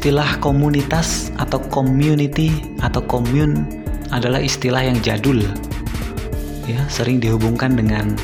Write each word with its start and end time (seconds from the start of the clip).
istilah 0.00 0.40
komunitas 0.40 1.28
atau 1.36 1.60
community 1.68 2.56
atau 2.80 3.04
commune 3.04 3.68
adalah 4.16 4.40
istilah 4.40 4.80
yang 4.80 4.96
jadul 5.04 5.44
ya 6.64 6.80
sering 6.88 7.20
dihubungkan 7.20 7.76
dengan 7.76 8.16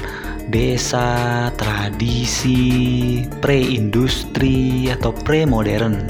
desa, 0.48 1.52
tradisi, 1.60 3.20
pre-industri 3.44 4.88
atau 4.88 5.12
pre-modern. 5.12 6.00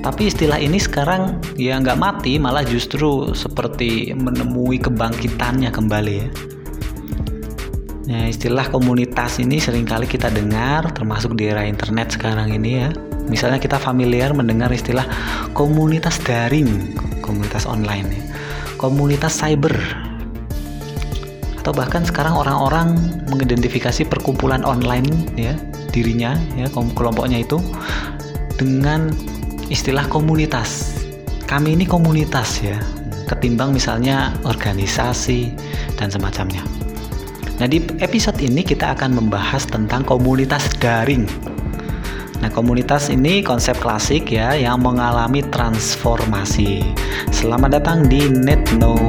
Tapi 0.00 0.32
istilah 0.32 0.56
ini 0.56 0.80
sekarang 0.80 1.44
ya 1.60 1.76
nggak 1.76 2.00
mati, 2.00 2.40
malah 2.40 2.64
justru 2.64 3.36
seperti 3.36 4.16
menemui 4.16 4.80
kebangkitannya 4.80 5.68
kembali 5.76 6.14
ya. 6.16 6.28
Nah, 8.08 8.32
istilah 8.32 8.72
komunitas 8.72 9.36
ini 9.44 9.60
sering 9.60 9.84
kali 9.84 10.08
kita 10.08 10.32
dengar, 10.32 10.88
termasuk 10.96 11.36
di 11.36 11.52
era 11.52 11.68
internet 11.68 12.16
sekarang 12.16 12.48
ini 12.48 12.72
ya. 12.80 12.88
Misalnya 13.26 13.56
kita 13.60 13.80
familiar 13.80 14.32
mendengar 14.36 14.68
istilah 14.68 15.08
komunitas 15.56 16.20
daring, 16.20 16.92
komunitas 17.24 17.64
online 17.64 18.08
ya. 18.12 18.22
Komunitas 18.76 19.40
cyber, 19.40 19.72
atau 21.64 21.72
bahkan 21.72 22.04
sekarang 22.04 22.36
orang-orang 22.36 22.92
mengidentifikasi 23.32 24.04
perkumpulan 24.04 24.60
online 24.68 25.08
ya 25.32 25.56
dirinya 25.96 26.36
ya 26.60 26.68
kelompoknya 26.68 27.40
itu 27.40 27.56
dengan 28.60 29.08
istilah 29.72 30.04
komunitas. 30.12 31.00
Kami 31.48 31.72
ini 31.72 31.88
komunitas 31.88 32.60
ya 32.60 32.76
ketimbang 33.32 33.72
misalnya 33.72 34.36
organisasi 34.44 35.56
dan 35.96 36.12
semacamnya. 36.12 36.60
Nah 37.56 37.64
di 37.64 37.80
episode 38.04 38.36
ini 38.44 38.60
kita 38.60 38.92
akan 38.92 39.16
membahas 39.16 39.64
tentang 39.64 40.04
komunitas 40.04 40.68
daring 40.76 41.24
Nah, 42.44 42.52
komunitas 42.52 43.08
ini 43.08 43.40
konsep 43.40 43.72
klasik 43.80 44.28
ya 44.28 44.52
yang 44.52 44.84
mengalami 44.84 45.40
transformasi. 45.48 46.84
Selamat 47.32 47.80
datang 47.80 48.04
di 48.04 48.20
NetNo. 48.28 49.00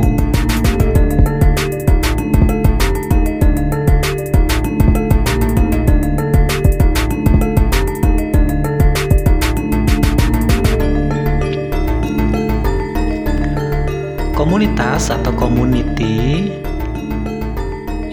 Komunitas 14.32 15.12
atau 15.12 15.36
community 15.36 16.56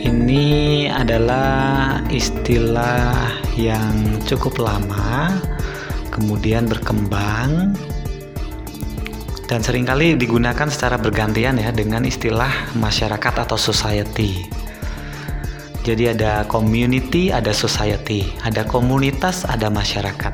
ini 0.03 0.91
adalah 0.91 2.03
istilah 2.11 3.42
yang 3.59 4.21
cukup 4.25 4.61
lama, 4.61 5.37
kemudian 6.13 6.69
berkembang 6.69 7.77
dan 9.49 9.61
sering 9.61 9.85
kali 9.85 10.17
digunakan 10.17 10.65
secara 10.73 10.97
bergantian 10.97 11.61
ya 11.61 11.69
dengan 11.73 12.09
istilah 12.09 12.73
masyarakat 12.81 13.35
atau 13.45 13.61
society. 13.61 14.49
Jadi 15.83 16.15
ada 16.15 16.47
community, 16.47 17.35
ada 17.35 17.51
society, 17.51 18.25
ada 18.47 18.63
komunitas, 18.63 19.43
ada 19.45 19.67
masyarakat. 19.69 20.33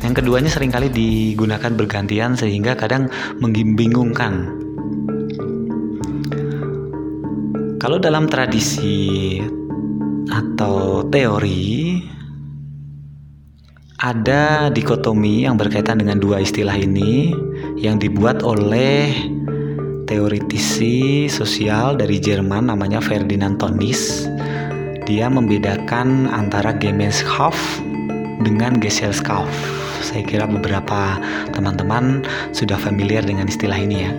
Yang 0.00 0.24
keduanya 0.24 0.48
sering 0.48 0.72
kali 0.72 0.88
digunakan 0.88 1.74
bergantian 1.76 2.32
sehingga 2.32 2.72
kadang 2.78 3.12
membingungkan 3.42 4.60
Kalau 7.80 7.96
dalam 7.96 8.28
tradisi 8.28 9.40
atau 10.28 11.00
teori 11.08 11.96
ada 14.00 14.72
dikotomi 14.72 15.44
yang 15.44 15.60
berkaitan 15.60 16.00
dengan 16.00 16.16
dua 16.16 16.40
istilah 16.40 16.72
ini 16.72 17.36
yang 17.76 18.00
dibuat 18.00 18.40
oleh 18.40 19.12
teoritisi 20.08 21.28
sosial 21.28 22.00
dari 22.00 22.16
Jerman 22.16 22.72
namanya 22.72 23.04
Ferdinand 23.04 23.60
Tönnies. 23.60 24.24
Dia 25.04 25.28
membedakan 25.28 26.32
antara 26.32 26.72
Gemeinschaft 26.72 27.60
dengan 28.40 28.80
Gesellschaft. 28.80 29.52
Saya 30.00 30.24
kira 30.24 30.48
beberapa 30.48 31.20
teman-teman 31.52 32.24
sudah 32.56 32.80
familiar 32.80 33.20
dengan 33.20 33.52
istilah 33.52 33.76
ini 33.76 34.08
ya. 34.08 34.12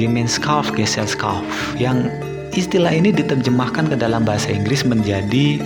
Gemeinschaft, 0.00 0.72
Gesellschaft 0.74 1.44
yang 1.76 2.08
Istilah 2.50 2.90
ini 2.90 3.14
diterjemahkan 3.14 3.94
ke 3.94 3.96
dalam 3.96 4.26
bahasa 4.26 4.50
Inggris 4.50 4.82
menjadi 4.82 5.62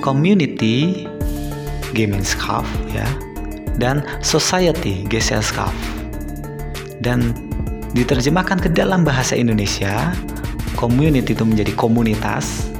community 0.00 1.04
Gemeinschaft 1.92 2.68
ya. 2.92 3.06
Dan 3.80 4.04
society 4.20 5.08
Gesellschaft 5.08 5.76
dan 7.00 7.34
diterjemahkan 7.96 8.60
ke 8.62 8.68
dalam 8.72 9.02
bahasa 9.02 9.34
Indonesia 9.34 10.12
community 10.76 11.32
itu 11.32 11.44
menjadi 11.44 11.72
komunitas 11.76 12.72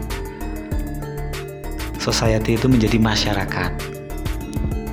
society 2.03 2.59
itu 2.59 2.67
menjadi 2.67 2.99
masyarakat. 2.99 3.71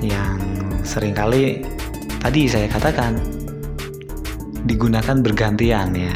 Yang 0.05 0.37
sering 0.85 1.17
kali 1.17 1.65
tadi 2.21 2.45
saya 2.45 2.69
katakan 2.69 3.17
digunakan 4.69 5.17
bergantian 5.25 5.97
ya. 5.97 6.13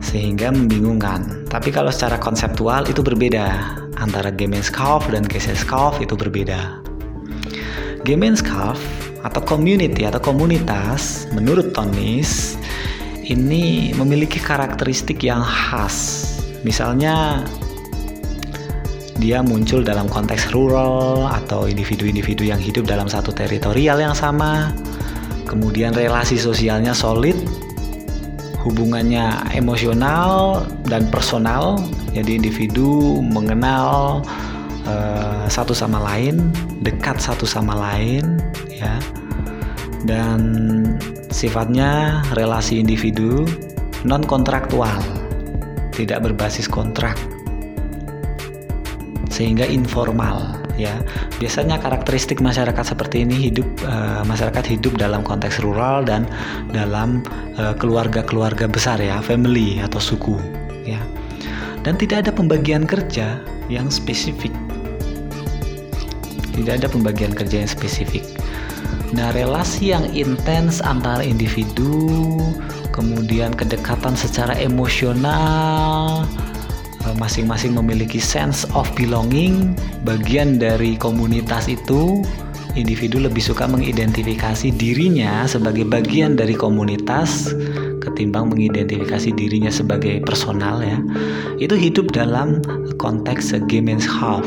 Sehingga 0.00 0.50
membingungkan. 0.50 1.46
Tapi 1.46 1.68
kalau 1.70 1.92
secara 1.92 2.16
konseptual 2.16 2.88
itu 2.88 3.04
berbeda. 3.04 3.76
Antara 4.00 4.32
Gemeinschaft 4.32 5.12
dan 5.12 5.28
Gesellschaft 5.28 6.00
itu 6.00 6.16
berbeda. 6.16 6.79
Gemeinschaft 8.04 8.80
atau 9.20 9.40
community 9.44 10.08
atau 10.08 10.20
komunitas 10.20 11.28
menurut 11.36 11.76
Tonis 11.76 12.56
ini 13.28 13.92
memiliki 13.94 14.40
karakteristik 14.40 15.22
yang 15.22 15.44
khas. 15.44 16.26
Misalnya 16.64 17.44
dia 19.20 19.44
muncul 19.44 19.84
dalam 19.84 20.08
konteks 20.08 20.50
rural 20.56 21.28
atau 21.28 21.68
individu-individu 21.68 22.48
yang 22.48 22.58
hidup 22.58 22.88
dalam 22.88 23.06
satu 23.06 23.30
teritorial 23.30 24.00
yang 24.00 24.16
sama. 24.16 24.72
Kemudian 25.44 25.92
relasi 25.92 26.40
sosialnya 26.40 26.96
solid 26.96 27.36
hubungannya 28.60 29.56
emosional 29.56 30.62
dan 30.84 31.08
personal 31.08 31.80
jadi 32.12 32.36
individu 32.36 33.24
mengenal 33.24 34.20
uh, 34.90 35.46
satu 35.46 35.70
sama 35.70 36.02
lain 36.02 36.50
dekat 36.82 37.22
satu 37.22 37.46
sama 37.46 37.78
lain 37.78 38.42
ya. 38.74 38.98
Dan 40.02 40.40
sifatnya 41.30 42.24
relasi 42.34 42.82
individu 42.82 43.46
non 44.02 44.24
kontraktual 44.24 44.98
tidak 45.94 46.24
berbasis 46.24 46.66
kontrak 46.66 47.14
sehingga 49.30 49.64
informal 49.64 50.60
ya. 50.80 51.00
Biasanya 51.40 51.80
karakteristik 51.80 52.40
masyarakat 52.44 52.84
seperti 52.84 53.24
ini 53.24 53.52
hidup 53.52 53.68
uh, 53.84 54.24
masyarakat 54.24 54.64
hidup 54.76 54.96
dalam 54.96 55.24
konteks 55.24 55.60
rural 55.64 56.04
dan 56.04 56.28
dalam 56.72 57.24
eh, 57.56 57.72
keluarga-keluarga 57.76 58.68
besar 58.68 59.00
ya 59.00 59.20
family 59.24 59.80
atau 59.80 60.00
suku 60.00 60.36
ya. 60.84 61.00
Dan 61.80 61.96
tidak 61.96 62.28
ada 62.28 62.32
pembagian 62.36 62.84
kerja 62.84 63.40
yang 63.72 63.88
spesifik 63.88 64.52
tidak 66.60 66.84
ada 66.84 66.88
pembagian 66.92 67.32
kerja 67.32 67.64
yang 67.64 67.70
spesifik 67.70 68.24
Nah, 69.10 69.34
relasi 69.34 69.90
yang 69.90 70.06
intens 70.14 70.78
antara 70.78 71.26
individu, 71.26 72.38
kemudian 72.94 73.50
kedekatan 73.50 74.14
secara 74.14 74.54
emosional, 74.54 76.22
Eh, 77.00 77.16
masing-masing 77.16 77.72
memiliki 77.72 78.20
sense 78.20 78.68
of 78.76 78.84
belonging, 78.92 79.72
bagian 80.04 80.60
dari 80.60 81.00
komunitas 81.00 81.64
itu 81.64 82.20
individu 82.76 83.16
lebih 83.16 83.40
suka 83.40 83.64
mengidentifikasi 83.64 84.68
dirinya 84.76 85.48
sebagai 85.48 85.88
bagian 85.88 86.36
dari 86.36 86.52
komunitas 86.52 87.56
ketimbang 88.04 88.52
mengidentifikasi 88.52 89.32
dirinya 89.32 89.72
sebagai 89.72 90.20
personal 90.28 90.84
ya. 90.84 91.00
Itu 91.56 91.72
hidup 91.72 92.12
dalam 92.12 92.60
konteks 93.00 93.56
Gemeinschaft. 93.64 94.44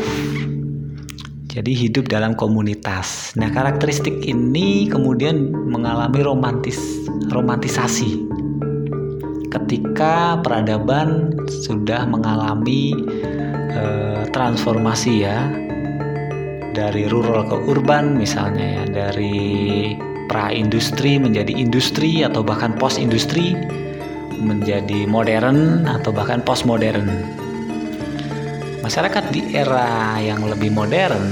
Jadi 1.54 1.70
hidup 1.78 2.10
dalam 2.10 2.34
komunitas. 2.34 3.38
Nah, 3.38 3.54
karakteristik 3.54 4.26
ini 4.26 4.90
kemudian 4.90 5.54
mengalami 5.54 6.26
romantis 6.26 7.06
romantisasi 7.30 8.26
ketika 9.54 10.42
peradaban 10.42 11.38
sudah 11.46 12.10
mengalami 12.10 12.98
uh, 13.70 14.26
transformasi 14.34 15.30
ya 15.30 15.46
dari 16.74 17.06
rural 17.06 17.46
ke 17.46 17.58
urban 17.70 18.18
misalnya 18.18 18.82
ya 18.82 18.84
dari 18.90 19.94
pra 20.26 20.50
industri 20.50 21.22
menjadi 21.22 21.54
industri 21.54 22.26
atau 22.26 22.42
bahkan 22.42 22.74
post 22.82 22.98
industri 22.98 23.54
menjadi 24.42 25.06
modern 25.06 25.86
atau 25.86 26.10
bahkan 26.10 26.42
post 26.42 26.66
modern 26.66 27.06
masyarakat 28.84 29.24
di 29.32 29.56
era 29.56 30.20
yang 30.20 30.44
lebih 30.44 30.68
modern 30.76 31.24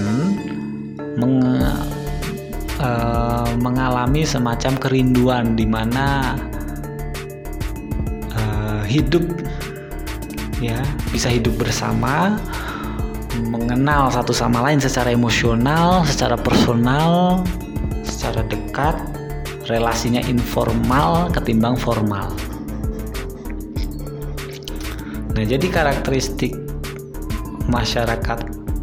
meng, 1.19 1.43
uh, 2.79 3.51
mengalami 3.59 4.23
semacam 4.23 4.79
kerinduan 4.79 5.59
di 5.59 5.67
mana 5.67 6.39
uh, 8.31 8.83
hidup 8.87 9.27
ya 10.63 10.79
bisa 11.11 11.27
hidup 11.27 11.59
bersama 11.59 12.39
mengenal 13.51 14.11
satu 14.11 14.31
sama 14.35 14.63
lain 14.63 14.79
secara 14.79 15.11
emosional, 15.11 16.03
secara 16.07 16.35
personal, 16.35 17.43
secara 18.03 18.43
dekat, 18.47 18.95
relasinya 19.71 20.19
informal 20.27 21.31
ketimbang 21.31 21.79
formal. 21.79 22.27
Nah, 25.31 25.47
jadi 25.47 25.63
karakteristik 25.71 26.60
masyarakat 27.71 28.39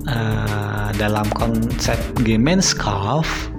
uh, 0.08 0.88
dalam 0.96 1.28
konsep 1.36 2.00
Gemeinschaft 2.24 3.52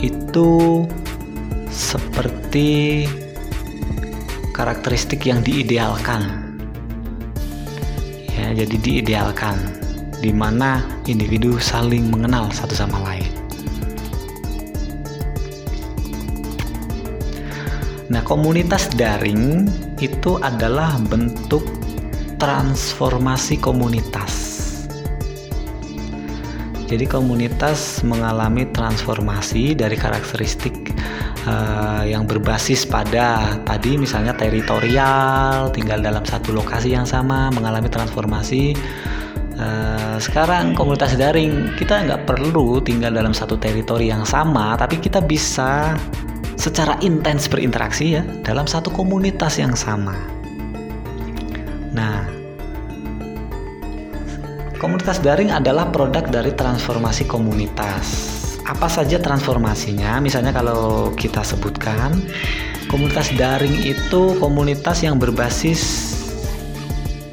itu 0.00 0.82
seperti 1.68 3.04
karakteristik 4.56 5.28
yang 5.28 5.44
diidealkan 5.44 6.48
ya 8.32 8.64
jadi 8.64 8.76
diidealkan 8.80 9.78
di 10.18 10.34
mana 10.34 10.82
individu 11.06 11.62
saling 11.62 12.10
mengenal 12.10 12.50
satu 12.50 12.74
sama 12.74 12.98
lain. 13.06 13.30
Nah, 18.08 18.24
komunitas 18.24 18.88
daring 18.96 19.68
itu 20.00 20.40
adalah 20.40 20.96
bentuk 21.12 21.60
transformasi 22.38 23.58
komunitas. 23.58 24.56
Jadi 26.88 27.04
komunitas 27.04 28.00
mengalami 28.00 28.64
transformasi 28.72 29.76
dari 29.76 29.92
karakteristik 29.92 30.96
uh, 31.44 32.00
yang 32.08 32.24
berbasis 32.24 32.88
pada 32.88 33.60
tadi 33.68 34.00
misalnya 34.00 34.32
teritorial, 34.32 35.68
tinggal 35.76 36.00
dalam 36.00 36.24
satu 36.24 36.56
lokasi 36.56 36.96
yang 36.96 37.04
sama, 37.04 37.52
mengalami 37.52 37.92
transformasi. 37.92 38.72
Uh, 39.58 40.16
sekarang 40.16 40.72
komunitas 40.72 41.18
daring 41.18 41.76
kita 41.76 42.08
nggak 42.08 42.24
perlu 42.24 42.80
tinggal 42.80 43.12
dalam 43.12 43.36
satu 43.36 43.60
teritori 43.60 44.08
yang 44.08 44.24
sama, 44.24 44.72
tapi 44.80 44.96
kita 44.96 45.20
bisa 45.20 45.92
secara 46.56 46.96
intens 47.04 47.52
berinteraksi 47.52 48.16
ya 48.16 48.22
dalam 48.48 48.64
satu 48.64 48.88
komunitas 48.88 49.60
yang 49.60 49.76
sama. 49.76 50.37
Nah, 51.92 52.38
Komunitas 54.78 55.18
daring 55.18 55.50
adalah 55.50 55.90
produk 55.90 56.22
dari 56.30 56.54
transformasi 56.54 57.26
komunitas. 57.26 58.30
Apa 58.62 58.86
saja 58.86 59.18
transformasinya? 59.18 60.22
Misalnya 60.22 60.54
kalau 60.54 61.10
kita 61.18 61.42
sebutkan, 61.42 62.14
komunitas 62.86 63.34
daring 63.34 63.74
itu 63.82 64.38
komunitas 64.38 65.02
yang 65.02 65.18
berbasis 65.18 66.14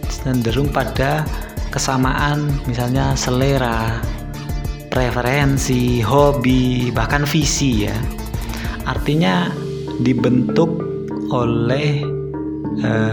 cenderung 0.10 0.74
pada 0.74 1.22
kesamaan 1.70 2.50
misalnya 2.66 3.14
selera, 3.14 4.02
preferensi, 4.90 6.02
hobi, 6.02 6.90
bahkan 6.90 7.30
visi 7.30 7.86
ya. 7.86 7.94
Artinya 8.90 9.54
dibentuk 10.02 10.82
oleh 11.30 12.02
eh, 12.02 12.15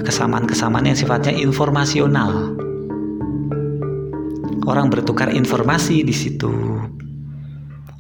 kesamaan-kesamaan 0.03 0.91
yang 0.91 0.99
sifatnya 0.99 1.35
informasional 1.35 2.59
orang 4.67 4.91
bertukar 4.91 5.31
informasi 5.35 6.07
di 6.07 6.15
situ. 6.15 6.53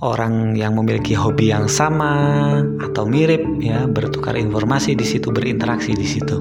Orang 0.02 0.58
yang 0.58 0.74
memiliki 0.74 1.14
hobi 1.14 1.54
yang 1.54 1.70
sama 1.70 2.58
atau 2.82 3.06
mirip 3.06 3.38
ya 3.62 3.86
bertukar 3.86 4.34
informasi 4.34 4.98
di 4.98 5.06
situ, 5.06 5.30
berinteraksi 5.30 5.94
di 5.94 6.06
situ. 6.06 6.38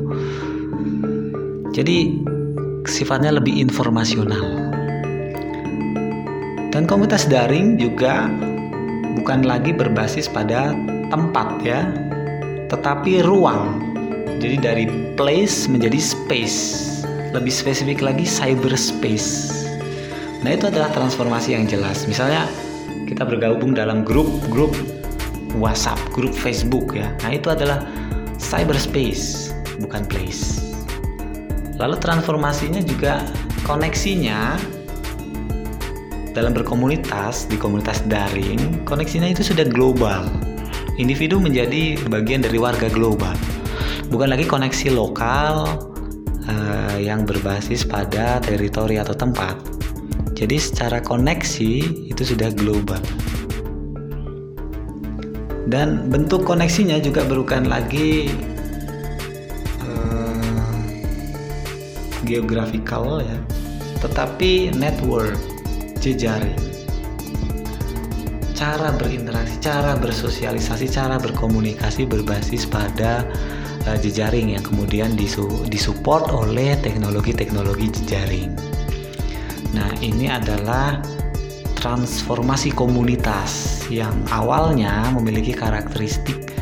Jadi 1.69 2.25
sifatnya 2.89 3.38
lebih 3.38 3.62
informasional. 3.62 4.74
Dan 6.74 6.89
komunitas 6.89 7.29
daring 7.29 7.77
juga 7.77 8.25
bukan 9.21 9.45
lagi 9.45 9.77
berbasis 9.77 10.25
pada 10.25 10.74
tempat 11.13 11.62
ya, 11.62 11.85
tetapi 12.65 13.21
ruang. 13.21 13.90
Jadi 14.41 14.57
dari 14.57 14.85
place 15.13 15.69
menjadi 15.69 16.01
space. 16.01 16.89
Lebih 17.31 17.53
spesifik 17.53 18.03
lagi 18.03 18.27
cyberspace 18.27 19.61
Nah 20.41 20.57
itu 20.57 20.65
adalah 20.67 20.89
transformasi 20.89 21.53
yang 21.53 21.69
jelas. 21.69 22.09
Misalnya 22.09 22.49
kita 23.05 23.21
bergabung 23.25 23.77
dalam 23.77 24.01
grup-grup 24.01 24.73
WhatsApp, 25.53 26.01
grup 26.09 26.33
Facebook 26.33 26.97
ya. 26.97 27.13
Nah 27.21 27.38
itu 27.38 27.53
adalah 27.53 27.85
cyberspace, 28.41 29.53
bukan 29.77 30.01
place. 30.09 30.73
Lalu 31.77 31.97
transformasinya 32.01 32.81
juga 32.81 33.21
koneksinya 33.65 34.57
dalam 36.33 36.53
berkomunitas 36.57 37.45
di 37.45 37.57
komunitas 37.57 38.01
daring, 38.09 38.81
koneksinya 38.89 39.29
itu 39.29 39.45
sudah 39.45 39.65
global. 39.69 40.25
Individu 40.97 41.38
menjadi 41.38 41.97
bagian 42.09 42.45
dari 42.45 42.57
warga 42.57 42.89
global, 42.89 43.33
bukan 44.11 44.35
lagi 44.35 44.43
koneksi 44.43 44.91
lokal 44.91 45.79
uh, 46.45 46.97
yang 46.99 47.23
berbasis 47.23 47.87
pada 47.87 48.43
teritori 48.43 48.99
atau 48.99 49.15
tempat 49.15 49.81
jadi 50.41 50.57
secara 50.57 50.97
koneksi 51.05 51.73
itu 52.09 52.23
sudah 52.25 52.49
global. 52.57 52.97
Dan 55.69 56.09
bentuk 56.09 56.50
koneksinya 56.50 56.97
juga 56.97 57.21
bukan 57.29 57.69
lagi 57.69 58.33
uh, 59.86 60.81
geografikal 62.25 63.21
ya, 63.21 63.38
tetapi 64.01 64.74
network, 64.74 65.38
jejaring. 66.01 66.57
Cara 68.57 68.89
berinteraksi, 68.97 69.62
cara 69.62 69.93
bersosialisasi, 69.93 70.89
cara 70.89 71.21
berkomunikasi 71.21 72.09
berbasis 72.09 72.65
pada 72.65 73.29
uh, 73.88 73.97
jejaring 74.00 74.53
yang 74.57 74.63
kemudian 74.63 75.13
disu 75.15 75.65
disupport 75.69 76.29
oleh 76.33 76.77
teknologi-teknologi 76.81 77.89
jejaring. 78.01 78.51
Nah, 79.71 79.88
ini 80.03 80.27
adalah 80.27 81.00
transformasi 81.81 82.69
komunitas 82.77 83.81
yang 83.89 84.13
awalnya 84.29 85.09
memiliki 85.17 85.50
karakteristik 85.50 86.53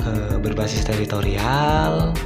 e, 0.00 0.10
berbasis 0.40 0.88
teritorial 0.88 2.16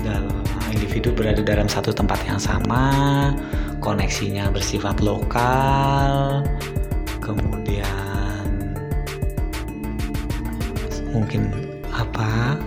dan 0.00 0.24
individu 0.72 1.12
berada 1.12 1.44
dalam 1.44 1.68
satu 1.68 1.92
tempat 1.92 2.16
yang 2.24 2.40
sama, 2.40 3.36
koneksinya 3.84 4.48
bersifat 4.48 5.04
lokal, 5.04 6.40
kemudian 7.20 8.64
mungkin 11.12 11.63
apa 11.94 12.58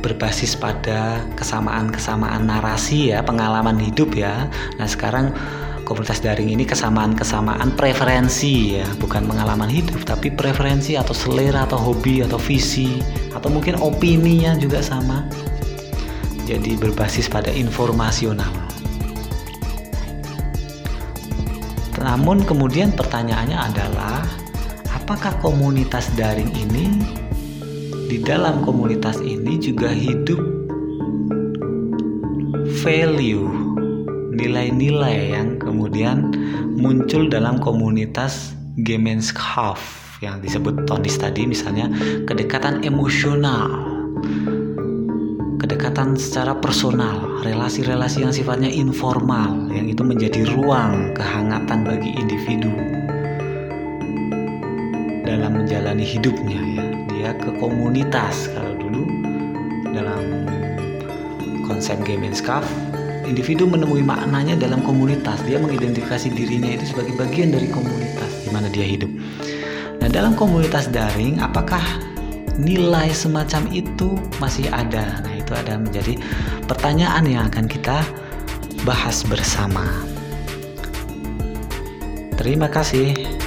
berbasis 0.00 0.56
pada 0.56 1.20
kesamaan-kesamaan 1.36 2.48
narasi 2.48 3.12
ya, 3.12 3.20
pengalaman 3.20 3.76
hidup 3.76 4.16
ya. 4.16 4.48
Nah, 4.80 4.88
sekarang 4.88 5.36
komunitas 5.84 6.24
daring 6.24 6.48
ini 6.48 6.64
kesamaan-kesamaan 6.64 7.76
preferensi 7.76 8.80
ya, 8.80 8.88
bukan 8.96 9.28
pengalaman 9.28 9.68
hidup, 9.68 10.08
tapi 10.08 10.32
preferensi 10.32 10.96
atau 10.96 11.12
selera 11.12 11.68
atau 11.68 11.76
hobi 11.76 12.24
atau 12.24 12.40
visi 12.40 13.04
atau 13.36 13.52
mungkin 13.52 13.76
opininya 13.76 14.56
juga 14.56 14.80
sama. 14.80 15.28
Jadi 16.48 16.80
berbasis 16.80 17.28
pada 17.28 17.52
informasional. 17.52 18.50
Namun 22.00 22.48
kemudian 22.48 22.96
pertanyaannya 22.96 23.58
adalah 23.60 24.24
apakah 24.96 25.36
komunitas 25.44 26.08
daring 26.16 26.48
ini 26.56 26.88
di 28.10 28.18
dalam 28.18 28.66
komunitas 28.66 29.22
ini 29.22 29.54
juga 29.62 29.86
hidup 29.86 30.42
value 32.82 33.46
nilai-nilai 34.34 35.38
yang 35.38 35.62
kemudian 35.62 36.34
muncul 36.74 37.30
dalam 37.30 37.62
komunitas 37.62 38.58
Gemeinschaft 38.82 39.78
yang 40.26 40.42
disebut 40.42 40.90
Tonis 40.90 41.22
tadi 41.22 41.46
misalnya 41.46 41.86
kedekatan 42.26 42.82
emosional 42.82 43.70
kedekatan 45.62 46.18
secara 46.18 46.58
personal 46.58 47.46
relasi-relasi 47.46 48.26
yang 48.26 48.34
sifatnya 48.34 48.74
informal 48.74 49.70
yang 49.70 49.86
itu 49.86 50.02
menjadi 50.02 50.50
ruang 50.50 51.14
kehangatan 51.14 51.86
bagi 51.86 52.10
individu 52.18 52.74
dalam 55.22 55.62
menjalani 55.62 56.02
hidupnya 56.02 56.58
ya 56.58 56.79
dia 57.20 57.36
ke 57.36 57.52
komunitas 57.60 58.48
kalau 58.56 58.72
dulu 58.80 59.04
dalam 59.92 60.48
konsep 61.68 62.00
Gemeinschaft 62.08 62.64
individu 63.28 63.68
menemui 63.68 64.00
maknanya 64.00 64.56
dalam 64.56 64.80
komunitas. 64.80 65.36
Dia 65.44 65.60
mengidentifikasi 65.60 66.32
dirinya 66.32 66.72
itu 66.72 66.96
sebagai 66.96 67.12
bagian 67.20 67.52
dari 67.52 67.68
komunitas 67.68 68.48
di 68.48 68.50
mana 68.50 68.72
dia 68.72 68.88
hidup. 68.88 69.12
Nah, 70.00 70.08
dalam 70.08 70.32
komunitas 70.32 70.88
daring, 70.88 71.44
apakah 71.44 71.84
nilai 72.56 73.12
semacam 73.12 73.68
itu 73.68 74.16
masih 74.40 74.72
ada? 74.72 75.20
Nah, 75.20 75.34
itu 75.36 75.52
ada 75.52 75.76
menjadi 75.76 76.16
pertanyaan 76.64 77.28
yang 77.28 77.52
akan 77.52 77.68
kita 77.68 78.00
bahas 78.88 79.20
bersama. 79.28 79.84
Terima 82.40 82.72
kasih. 82.72 83.39